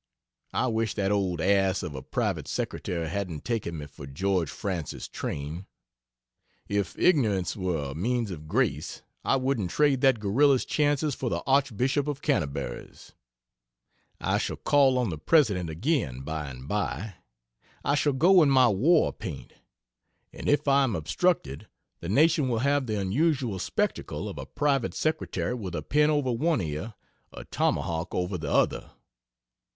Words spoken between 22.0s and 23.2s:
nation will have the